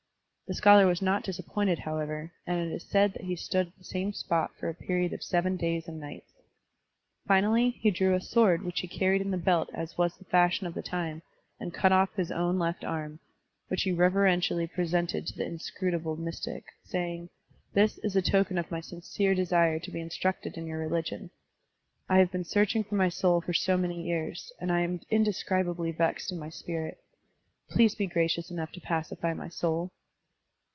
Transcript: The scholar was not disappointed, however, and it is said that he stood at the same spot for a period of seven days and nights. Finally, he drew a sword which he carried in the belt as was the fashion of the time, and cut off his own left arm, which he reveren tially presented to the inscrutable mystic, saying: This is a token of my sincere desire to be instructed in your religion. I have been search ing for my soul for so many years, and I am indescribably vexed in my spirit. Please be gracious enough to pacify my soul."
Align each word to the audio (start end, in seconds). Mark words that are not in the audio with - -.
The 0.47 0.55
scholar 0.55 0.85
was 0.85 1.01
not 1.01 1.23
disappointed, 1.23 1.79
however, 1.79 2.33
and 2.45 2.59
it 2.59 2.75
is 2.75 2.83
said 2.83 3.13
that 3.13 3.21
he 3.21 3.37
stood 3.37 3.67
at 3.67 3.77
the 3.77 3.85
same 3.85 4.11
spot 4.11 4.51
for 4.59 4.67
a 4.67 4.73
period 4.73 5.13
of 5.13 5.23
seven 5.23 5.55
days 5.55 5.87
and 5.87 5.97
nights. 5.97 6.29
Finally, 7.25 7.69
he 7.79 7.89
drew 7.89 8.13
a 8.13 8.19
sword 8.19 8.61
which 8.61 8.81
he 8.81 8.87
carried 8.89 9.21
in 9.21 9.31
the 9.31 9.37
belt 9.37 9.69
as 9.73 9.97
was 9.97 10.17
the 10.17 10.25
fashion 10.25 10.67
of 10.67 10.73
the 10.73 10.81
time, 10.81 11.21
and 11.57 11.73
cut 11.73 11.93
off 11.93 12.13
his 12.17 12.33
own 12.33 12.59
left 12.59 12.83
arm, 12.83 13.19
which 13.69 13.83
he 13.83 13.93
reveren 13.93 14.39
tially 14.41 14.69
presented 14.69 15.25
to 15.25 15.37
the 15.37 15.45
inscrutable 15.45 16.17
mystic, 16.17 16.65
saying: 16.83 17.29
This 17.73 17.97
is 17.99 18.17
a 18.17 18.21
token 18.21 18.57
of 18.57 18.69
my 18.69 18.81
sincere 18.81 19.33
desire 19.33 19.79
to 19.79 19.89
be 19.91 20.01
instructed 20.01 20.57
in 20.57 20.67
your 20.67 20.79
religion. 20.79 21.29
I 22.09 22.17
have 22.17 22.29
been 22.29 22.43
search 22.43 22.75
ing 22.75 22.83
for 22.83 22.95
my 22.95 23.07
soul 23.07 23.39
for 23.39 23.53
so 23.53 23.77
many 23.77 24.03
years, 24.05 24.51
and 24.59 24.69
I 24.69 24.81
am 24.81 24.99
indescribably 25.09 25.93
vexed 25.93 26.29
in 26.29 26.37
my 26.37 26.49
spirit. 26.49 26.97
Please 27.69 27.95
be 27.95 28.05
gracious 28.05 28.51
enough 28.51 28.73
to 28.73 28.81
pacify 28.81 29.33
my 29.33 29.47
soul." 29.47 29.91